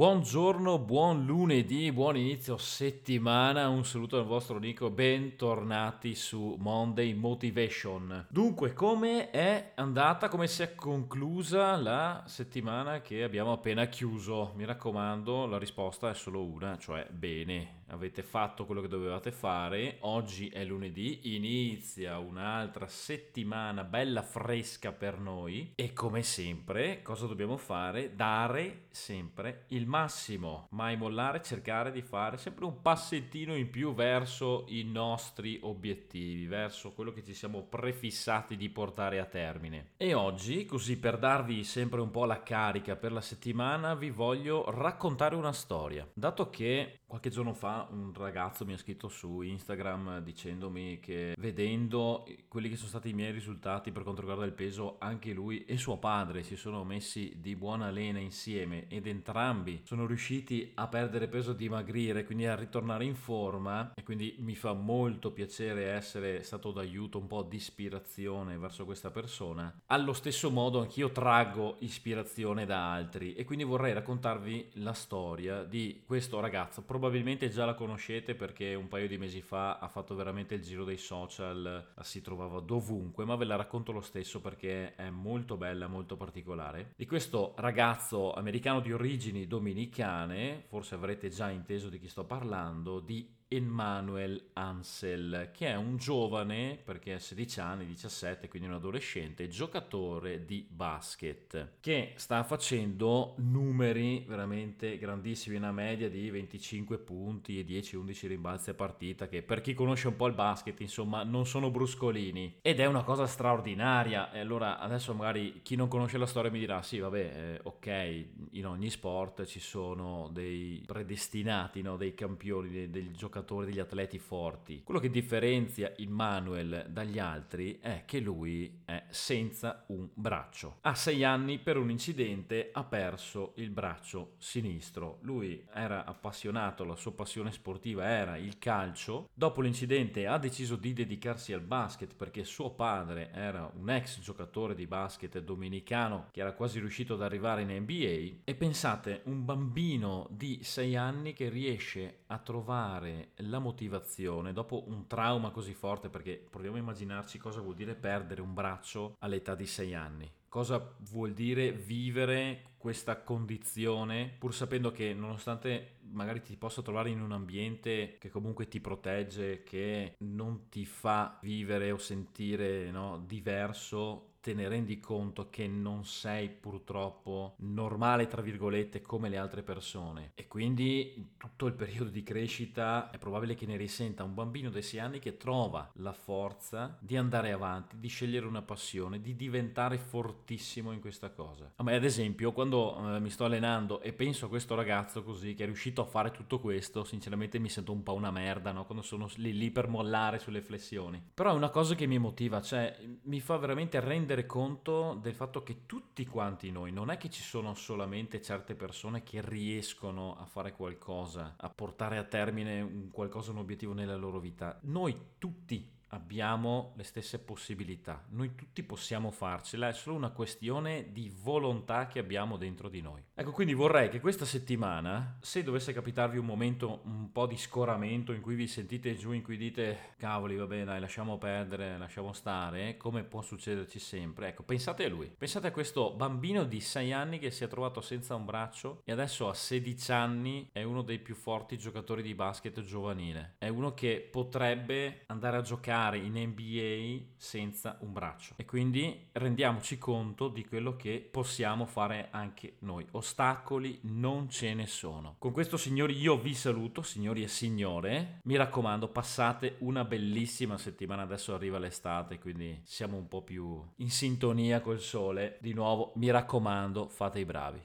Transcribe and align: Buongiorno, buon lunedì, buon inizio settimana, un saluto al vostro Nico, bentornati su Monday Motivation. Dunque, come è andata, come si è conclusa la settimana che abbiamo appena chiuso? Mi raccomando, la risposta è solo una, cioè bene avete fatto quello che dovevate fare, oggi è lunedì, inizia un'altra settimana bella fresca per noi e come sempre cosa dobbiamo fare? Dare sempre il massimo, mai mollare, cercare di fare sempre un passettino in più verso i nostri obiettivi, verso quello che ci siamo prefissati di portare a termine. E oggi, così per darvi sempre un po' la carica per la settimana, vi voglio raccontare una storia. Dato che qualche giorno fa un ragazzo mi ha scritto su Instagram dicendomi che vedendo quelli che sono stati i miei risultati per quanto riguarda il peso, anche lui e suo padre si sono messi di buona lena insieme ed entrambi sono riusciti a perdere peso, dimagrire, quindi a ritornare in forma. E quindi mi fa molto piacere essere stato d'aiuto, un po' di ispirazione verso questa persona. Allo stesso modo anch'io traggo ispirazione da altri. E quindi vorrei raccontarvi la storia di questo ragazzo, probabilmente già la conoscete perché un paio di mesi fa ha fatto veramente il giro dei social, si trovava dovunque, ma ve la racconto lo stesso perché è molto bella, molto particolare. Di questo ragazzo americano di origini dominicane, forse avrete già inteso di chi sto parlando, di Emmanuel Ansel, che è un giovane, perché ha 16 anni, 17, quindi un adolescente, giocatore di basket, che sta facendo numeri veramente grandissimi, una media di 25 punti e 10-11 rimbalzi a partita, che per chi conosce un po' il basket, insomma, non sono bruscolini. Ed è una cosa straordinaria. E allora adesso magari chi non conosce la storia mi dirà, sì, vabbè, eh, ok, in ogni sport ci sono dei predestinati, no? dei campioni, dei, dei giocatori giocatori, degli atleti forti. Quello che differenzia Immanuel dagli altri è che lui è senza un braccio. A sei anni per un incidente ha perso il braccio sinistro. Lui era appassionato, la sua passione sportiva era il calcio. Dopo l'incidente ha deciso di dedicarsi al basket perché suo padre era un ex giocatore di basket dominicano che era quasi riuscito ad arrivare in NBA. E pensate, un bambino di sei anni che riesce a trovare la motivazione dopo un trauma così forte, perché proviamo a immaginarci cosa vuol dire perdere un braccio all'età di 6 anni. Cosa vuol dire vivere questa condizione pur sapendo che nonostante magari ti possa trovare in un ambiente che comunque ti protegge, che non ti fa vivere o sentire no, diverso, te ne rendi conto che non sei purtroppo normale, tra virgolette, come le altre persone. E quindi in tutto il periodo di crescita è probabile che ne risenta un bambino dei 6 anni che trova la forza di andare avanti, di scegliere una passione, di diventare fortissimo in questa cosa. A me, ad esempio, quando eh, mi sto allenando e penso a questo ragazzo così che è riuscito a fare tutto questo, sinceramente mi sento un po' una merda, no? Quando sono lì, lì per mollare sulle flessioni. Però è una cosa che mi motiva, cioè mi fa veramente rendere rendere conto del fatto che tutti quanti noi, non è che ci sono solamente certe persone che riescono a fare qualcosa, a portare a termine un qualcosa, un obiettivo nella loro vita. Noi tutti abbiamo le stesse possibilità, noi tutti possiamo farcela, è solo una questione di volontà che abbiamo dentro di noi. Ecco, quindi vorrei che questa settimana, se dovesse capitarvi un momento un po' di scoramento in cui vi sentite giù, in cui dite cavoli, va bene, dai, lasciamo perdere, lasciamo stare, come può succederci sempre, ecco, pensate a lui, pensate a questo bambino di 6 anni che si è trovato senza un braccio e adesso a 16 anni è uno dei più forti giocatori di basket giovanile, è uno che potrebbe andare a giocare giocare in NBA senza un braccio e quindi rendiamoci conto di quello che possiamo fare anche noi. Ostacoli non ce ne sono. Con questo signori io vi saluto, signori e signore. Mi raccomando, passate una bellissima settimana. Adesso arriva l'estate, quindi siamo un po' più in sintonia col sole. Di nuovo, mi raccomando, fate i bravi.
Buongiorno, 0.00 0.78
buon 0.78 1.26
lunedì, 1.26 1.92
buon 1.92 2.16
inizio 2.16 2.56
settimana, 2.56 3.68
un 3.68 3.84
saluto 3.84 4.16
al 4.16 4.24
vostro 4.24 4.58
Nico, 4.58 4.88
bentornati 4.88 6.14
su 6.14 6.56
Monday 6.58 7.12
Motivation. 7.12 8.24
Dunque, 8.30 8.72
come 8.72 9.28
è 9.28 9.72
andata, 9.74 10.28
come 10.28 10.46
si 10.46 10.62
è 10.62 10.74
conclusa 10.74 11.76
la 11.76 12.24
settimana 12.26 13.02
che 13.02 13.22
abbiamo 13.22 13.52
appena 13.52 13.84
chiuso? 13.88 14.54
Mi 14.56 14.64
raccomando, 14.64 15.44
la 15.44 15.58
risposta 15.58 16.08
è 16.08 16.14
solo 16.14 16.44
una, 16.44 16.78
cioè 16.78 17.06
bene 17.10 17.80
avete 17.90 18.22
fatto 18.22 18.66
quello 18.66 18.80
che 18.80 18.88
dovevate 18.88 19.32
fare, 19.32 19.96
oggi 20.00 20.48
è 20.48 20.64
lunedì, 20.64 21.34
inizia 21.34 22.18
un'altra 22.18 22.86
settimana 22.86 23.84
bella 23.84 24.22
fresca 24.22 24.92
per 24.92 25.18
noi 25.18 25.72
e 25.74 25.92
come 25.92 26.22
sempre 26.22 27.02
cosa 27.02 27.26
dobbiamo 27.26 27.56
fare? 27.56 28.14
Dare 28.14 28.86
sempre 28.90 29.64
il 29.68 29.86
massimo, 29.90 30.68
mai 30.70 30.96
mollare, 30.96 31.42
cercare 31.42 31.90
di 31.90 32.00
fare 32.00 32.38
sempre 32.38 32.64
un 32.64 32.80
passettino 32.80 33.56
in 33.56 33.70
più 33.70 33.92
verso 33.92 34.64
i 34.68 34.84
nostri 34.84 35.58
obiettivi, 35.62 36.46
verso 36.46 36.92
quello 36.92 37.12
che 37.12 37.24
ci 37.24 37.34
siamo 37.34 37.64
prefissati 37.64 38.56
di 38.56 38.68
portare 38.68 39.18
a 39.18 39.24
termine. 39.24 39.90
E 39.96 40.14
oggi, 40.14 40.64
così 40.64 40.96
per 40.96 41.18
darvi 41.18 41.64
sempre 41.64 42.00
un 42.00 42.12
po' 42.12 42.24
la 42.24 42.44
carica 42.44 42.94
per 42.94 43.10
la 43.10 43.20
settimana, 43.20 43.96
vi 43.96 44.10
voglio 44.10 44.70
raccontare 44.70 45.34
una 45.34 45.52
storia. 45.52 46.08
Dato 46.14 46.50
che 46.50 46.99
qualche 47.10 47.30
giorno 47.30 47.52
fa 47.54 47.88
un 47.90 48.12
ragazzo 48.14 48.64
mi 48.64 48.72
ha 48.72 48.78
scritto 48.78 49.08
su 49.08 49.40
Instagram 49.40 50.20
dicendomi 50.20 51.00
che 51.00 51.34
vedendo 51.36 52.24
quelli 52.46 52.68
che 52.68 52.76
sono 52.76 52.88
stati 52.88 53.08
i 53.10 53.14
miei 53.14 53.32
risultati 53.32 53.90
per 53.90 54.04
quanto 54.04 54.20
riguarda 54.20 54.44
il 54.44 54.52
peso, 54.52 54.96
anche 55.00 55.32
lui 55.32 55.64
e 55.64 55.76
suo 55.76 55.98
padre 55.98 56.44
si 56.44 56.54
sono 56.54 56.84
messi 56.84 57.34
di 57.40 57.56
buona 57.56 57.90
lena 57.90 58.20
insieme 58.20 58.86
ed 58.86 59.08
entrambi 59.08 59.80
sono 59.82 60.06
riusciti 60.06 60.70
a 60.74 60.86
perdere 60.86 61.26
peso, 61.26 61.52
dimagrire, 61.52 62.24
quindi 62.24 62.46
a 62.46 62.54
ritornare 62.54 63.04
in 63.04 63.16
forma. 63.16 63.92
E 63.94 64.04
quindi 64.04 64.36
mi 64.38 64.54
fa 64.54 64.72
molto 64.72 65.32
piacere 65.32 65.90
essere 65.90 66.44
stato 66.44 66.70
d'aiuto, 66.70 67.18
un 67.18 67.26
po' 67.26 67.42
di 67.42 67.56
ispirazione 67.56 68.56
verso 68.56 68.84
questa 68.84 69.10
persona. 69.10 69.82
Allo 69.86 70.12
stesso 70.12 70.50
modo 70.50 70.80
anch'io 70.80 71.10
traggo 71.10 71.76
ispirazione 71.80 72.66
da 72.66 72.92
altri. 72.92 73.34
E 73.34 73.44
quindi 73.44 73.64
vorrei 73.64 73.92
raccontarvi 73.92 74.70
la 74.74 74.92
storia 74.92 75.64
di 75.64 76.02
questo 76.06 76.38
ragazzo, 76.38 76.82
probabilmente 77.00 77.48
già 77.48 77.64
la 77.64 77.72
conoscete 77.72 78.34
perché 78.34 78.74
un 78.74 78.86
paio 78.86 79.08
di 79.08 79.16
mesi 79.16 79.40
fa 79.40 79.78
ha 79.78 79.88
fatto 79.88 80.14
veramente 80.14 80.54
il 80.54 80.60
giro 80.60 80.84
dei 80.84 80.98
social, 80.98 81.92
si 82.02 82.20
trovava 82.20 82.60
dovunque, 82.60 83.24
ma 83.24 83.36
ve 83.36 83.46
la 83.46 83.56
racconto 83.56 83.90
lo 83.90 84.02
stesso 84.02 84.42
perché 84.42 84.94
è 84.96 85.08
molto 85.08 85.56
bella, 85.56 85.86
molto 85.86 86.18
particolare. 86.18 86.92
Di 86.96 87.06
questo 87.06 87.54
ragazzo 87.56 88.34
americano 88.34 88.80
di 88.80 88.92
origini 88.92 89.46
dominicane, 89.46 90.64
forse 90.68 90.94
avrete 90.94 91.30
già 91.30 91.48
inteso 91.48 91.88
di 91.88 91.98
chi 91.98 92.08
sto 92.08 92.26
parlando, 92.26 93.00
di 93.00 93.26
Emmanuel 93.52 94.50
Ansel, 94.52 95.50
che 95.52 95.66
è 95.66 95.74
un 95.74 95.96
giovane, 95.96 96.78
perché 96.84 97.14
ha 97.14 97.18
16 97.18 97.58
anni, 97.58 97.84
17, 97.84 98.48
quindi 98.48 98.68
un 98.68 98.74
adolescente, 98.74 99.48
giocatore 99.48 100.44
di 100.44 100.64
basket, 100.70 101.72
che 101.80 102.12
sta 102.14 102.44
facendo 102.44 103.34
numeri 103.38 104.24
veramente 104.28 104.98
grandissimi, 104.98 105.56
una 105.56 105.72
media 105.72 106.08
di 106.08 106.30
25 106.30 106.98
punti 106.98 107.58
e 107.58 107.66
10-11 107.66 108.28
rimbalzi 108.28 108.70
a 108.70 108.74
partita, 108.74 109.26
che 109.26 109.42
per 109.42 109.62
chi 109.62 109.74
conosce 109.74 110.06
un 110.06 110.14
po' 110.14 110.28
il 110.28 110.34
basket, 110.34 110.78
insomma, 110.78 111.24
non 111.24 111.44
sono 111.44 111.72
bruscolini. 111.72 112.58
Ed 112.62 112.78
è 112.78 112.86
una 112.86 113.02
cosa 113.02 113.26
straordinaria. 113.26 114.30
E 114.30 114.38
allora 114.38 114.78
adesso 114.78 115.12
magari 115.12 115.58
chi 115.62 115.74
non 115.74 115.88
conosce 115.88 116.18
la 116.18 116.26
storia 116.26 116.52
mi 116.52 116.60
dirà, 116.60 116.82
sì, 116.82 117.00
vabbè, 117.00 117.18
eh, 117.18 117.60
ok, 117.64 118.24
in 118.52 118.66
ogni 118.66 118.90
sport 118.90 119.44
ci 119.44 119.58
sono 119.58 120.28
dei 120.32 120.84
predestinati, 120.86 121.82
no? 121.82 121.96
dei 121.96 122.14
campioni, 122.14 122.70
dei, 122.70 122.90
dei 122.90 123.10
giocatori 123.10 123.38
giocatori, 123.40 123.66
degli 123.66 123.80
atleti 123.80 124.18
forti. 124.18 124.82
Quello 124.82 125.00
che 125.00 125.10
differenzia 125.10 125.92
Immanuel 125.96 126.86
dagli 126.88 127.18
altri 127.18 127.78
è 127.80 128.04
che 128.04 128.20
lui 128.20 128.82
è 128.84 129.04
senza 129.08 129.84
un 129.88 130.08
braccio. 130.12 130.78
A 130.82 130.94
sei 130.94 131.24
anni 131.24 131.58
per 131.58 131.76
un 131.76 131.90
incidente 131.90 132.70
ha 132.72 132.84
perso 132.84 133.52
il 133.56 133.70
braccio 133.70 134.34
sinistro. 134.38 135.18
Lui 135.22 135.64
era 135.72 136.04
appassionato, 136.04 136.84
la 136.84 136.96
sua 136.96 137.12
passione 137.12 137.52
sportiva 137.52 138.04
era 138.04 138.36
il 138.36 138.58
calcio. 138.58 139.28
Dopo 139.32 139.60
l'incidente 139.60 140.26
ha 140.26 140.38
deciso 140.38 140.76
di 140.76 140.92
dedicarsi 140.92 141.52
al 141.52 141.60
basket 141.60 142.14
perché 142.14 142.44
suo 142.44 142.70
padre 142.70 143.30
era 143.32 143.70
un 143.74 143.90
ex 143.90 144.20
giocatore 144.20 144.74
di 144.74 144.86
basket 144.86 145.38
dominicano 145.40 146.28
che 146.30 146.40
era 146.40 146.52
quasi 146.52 146.78
riuscito 146.78 147.14
ad 147.14 147.22
arrivare 147.22 147.62
in 147.62 147.70
NBA. 147.70 148.42
E 148.44 148.54
pensate, 148.54 149.22
un 149.24 149.44
bambino 149.44 150.28
di 150.30 150.60
sei 150.62 150.96
anni 150.96 151.32
che 151.32 151.48
riesce 151.48 152.20
a 152.26 152.38
trovare 152.38 153.29
la 153.36 153.58
motivazione 153.58 154.52
dopo 154.52 154.88
un 154.88 155.06
trauma 155.06 155.50
così 155.50 155.74
forte, 155.74 156.08
perché 156.08 156.44
proviamo 156.50 156.76
a 156.76 156.80
immaginarci 156.80 157.38
cosa 157.38 157.60
vuol 157.60 157.74
dire 157.74 157.94
perdere 157.94 158.40
un 158.40 158.54
braccio 158.54 159.16
all'età 159.20 159.54
di 159.54 159.66
6 159.66 159.94
anni. 159.94 160.30
Cosa 160.48 160.96
vuol 161.10 161.32
dire 161.32 161.70
vivere 161.70 162.70
questa 162.76 163.22
condizione 163.22 164.34
pur 164.36 164.52
sapendo 164.52 164.90
che 164.90 165.14
nonostante 165.14 165.98
magari 166.10 166.42
ti 166.42 166.56
possa 166.56 166.82
trovare 166.82 167.10
in 167.10 167.20
un 167.20 167.30
ambiente 167.30 168.16
che 168.18 168.30
comunque 168.30 168.66
ti 168.66 168.80
protegge, 168.80 169.62
che 169.62 170.14
non 170.24 170.68
ti 170.68 170.84
fa 170.84 171.38
vivere 171.42 171.92
o 171.92 171.98
sentire 171.98 172.90
no, 172.90 173.22
diverso, 173.24 174.29
te 174.40 174.54
ne 174.54 174.68
rendi 174.68 174.98
conto 175.00 175.50
che 175.50 175.66
non 175.66 176.04
sei 176.04 176.48
purtroppo 176.48 177.54
normale, 177.58 178.26
tra 178.26 178.40
virgolette, 178.40 179.02
come 179.02 179.28
le 179.28 179.36
altre 179.36 179.62
persone. 179.62 180.32
E 180.34 180.48
quindi 180.48 181.14
in 181.16 181.36
tutto 181.36 181.66
il 181.66 181.74
periodo 181.74 182.10
di 182.10 182.22
crescita 182.22 183.10
è 183.10 183.18
probabile 183.18 183.54
che 183.54 183.66
ne 183.66 183.76
risenta 183.76 184.24
un 184.24 184.34
bambino 184.34 184.70
dei 184.70 184.82
6 184.82 185.00
anni 185.00 185.18
che 185.18 185.36
trova 185.36 185.90
la 185.96 186.12
forza 186.12 186.96
di 187.00 187.16
andare 187.16 187.52
avanti, 187.52 187.98
di 187.98 188.08
scegliere 188.08 188.46
una 188.46 188.62
passione, 188.62 189.20
di 189.20 189.36
diventare 189.36 189.98
fortissimo 189.98 190.92
in 190.92 191.00
questa 191.00 191.30
cosa. 191.30 191.72
A 191.76 191.82
me, 191.82 191.94
ad 191.94 192.04
esempio, 192.04 192.52
quando 192.52 193.14
eh, 193.14 193.20
mi 193.20 193.30
sto 193.30 193.44
allenando 193.44 194.00
e 194.00 194.12
penso 194.14 194.46
a 194.46 194.48
questo 194.48 194.74
ragazzo 194.74 195.22
così 195.22 195.54
che 195.54 195.64
è 195.64 195.66
riuscito 195.66 196.00
a 196.00 196.06
fare 196.06 196.30
tutto 196.30 196.60
questo, 196.60 197.04
sinceramente 197.04 197.58
mi 197.58 197.68
sento 197.68 197.92
un 197.92 198.02
po' 198.02 198.14
una 198.14 198.30
merda, 198.30 198.72
no? 198.72 198.86
Quando 198.86 199.04
sono 199.04 199.28
lì, 199.36 199.52
lì 199.56 199.70
per 199.70 199.88
mollare 199.88 200.38
sulle 200.38 200.62
flessioni. 200.62 201.22
Però 201.34 201.50
è 201.50 201.54
una 201.54 201.70
cosa 201.70 201.94
che 201.94 202.06
mi 202.06 202.18
motiva, 202.18 202.62
cioè 202.62 202.96
mi 203.24 203.40
fa 203.40 203.58
veramente 203.58 204.00
rendere 204.00 204.29
rendere 204.30 204.46
conto 204.46 205.18
del 205.20 205.34
fatto 205.34 205.62
che 205.62 205.86
tutti 205.86 206.24
quanti 206.24 206.70
noi, 206.70 206.92
non 206.92 207.10
è 207.10 207.16
che 207.16 207.30
ci 207.30 207.42
sono 207.42 207.74
solamente 207.74 208.40
certe 208.40 208.76
persone 208.76 209.24
che 209.24 209.40
riescono 209.42 210.36
a 210.36 210.44
fare 210.44 210.72
qualcosa, 210.72 211.54
a 211.56 211.68
portare 211.68 212.16
a 212.16 212.24
termine 212.24 212.80
un 212.80 213.10
qualcosa, 213.10 213.50
un 213.50 213.58
obiettivo 213.58 213.92
nella 213.92 214.14
loro 214.14 214.38
vita. 214.38 214.78
Noi 214.82 215.16
tutti 215.38 215.98
abbiamo 216.10 216.92
le 216.96 217.04
stesse 217.04 217.38
possibilità, 217.38 218.24
noi 218.30 218.54
tutti 218.54 218.82
possiamo 218.82 219.30
farcela, 219.30 219.88
è 219.88 219.92
solo 219.92 220.16
una 220.16 220.30
questione 220.30 221.12
di 221.12 221.32
volontà 221.42 222.06
che 222.06 222.18
abbiamo 222.18 222.56
dentro 222.56 222.88
di 222.88 223.00
noi. 223.00 223.22
Ecco, 223.34 223.52
quindi 223.52 223.74
vorrei 223.74 224.08
che 224.08 224.20
questa 224.20 224.44
settimana, 224.44 225.38
se 225.40 225.62
dovesse 225.62 225.92
capitarvi 225.92 226.38
un 226.38 226.46
momento 226.46 227.00
un 227.04 227.30
po' 227.32 227.46
di 227.46 227.56
scoramento 227.56 228.32
in 228.32 228.40
cui 228.40 228.54
vi 228.54 228.66
sentite 228.66 229.14
giù, 229.16 229.32
in 229.32 229.42
cui 229.42 229.56
dite 229.56 230.14
cavoli, 230.16 230.56
va 230.56 230.66
bene, 230.66 230.84
dai, 230.84 231.00
lasciamo 231.00 231.38
perdere, 231.38 231.96
lasciamo 231.96 232.32
stare, 232.32 232.96
come 232.96 233.22
può 233.22 233.40
succederci 233.40 233.98
sempre, 233.98 234.48
ecco, 234.48 234.62
pensate 234.62 235.04
a 235.04 235.08
lui, 235.08 235.32
pensate 235.36 235.68
a 235.68 235.72
questo 235.72 236.12
bambino 236.12 236.64
di 236.64 236.80
6 236.80 237.12
anni 237.12 237.38
che 237.38 237.50
si 237.50 237.64
è 237.64 237.68
trovato 237.68 238.00
senza 238.00 238.34
un 238.34 238.44
braccio 238.44 239.02
e 239.04 239.12
adesso 239.12 239.48
a 239.48 239.54
16 239.54 240.12
anni 240.12 240.68
è 240.72 240.82
uno 240.82 241.02
dei 241.02 241.18
più 241.18 241.34
forti 241.34 241.78
giocatori 241.78 242.22
di 242.22 242.34
basket 242.34 242.80
giovanile, 242.82 243.54
è 243.58 243.68
uno 243.68 243.94
che 243.94 244.28
potrebbe 244.30 245.22
andare 245.26 245.56
a 245.56 245.62
giocare 245.62 245.99
giocare 246.00 246.18
in 246.18 246.34
NBA 246.34 247.34
senza 247.36 247.98
un 248.00 248.12
braccio 248.12 248.54
e 248.56 248.64
quindi 248.64 249.28
rendiamoci 249.32 249.98
conto 249.98 250.48
di 250.48 250.64
quello 250.64 250.96
che 250.96 251.28
possiamo 251.30 251.84
fare 251.84 252.28
anche 252.30 252.76
noi. 252.80 253.06
Ostacoli 253.12 253.98
non 254.02 254.48
ce 254.48 254.72
ne 254.74 254.86
sono. 254.86 255.36
Con 255.38 255.52
questo 255.52 255.76
signori 255.76 256.16
io 256.18 256.38
vi 256.38 256.54
saluto, 256.54 257.02
signori 257.02 257.42
e 257.42 257.48
signore. 257.48 258.40
Mi 258.44 258.56
raccomando, 258.56 259.08
passate 259.08 259.76
una 259.80 260.04
bellissima 260.04 260.78
settimana. 260.78 261.22
Adesso 261.22 261.54
arriva 261.54 261.78
l'estate, 261.78 262.38
quindi 262.38 262.80
siamo 262.84 263.16
un 263.16 263.28
po' 263.28 263.42
più 263.42 263.82
in 263.96 264.10
sintonia 264.10 264.80
col 264.80 265.00
sole. 265.00 265.58
Di 265.60 265.74
nuovo, 265.74 266.12
mi 266.16 266.30
raccomando, 266.30 267.08
fate 267.08 267.40
i 267.40 267.44
bravi. 267.44 267.78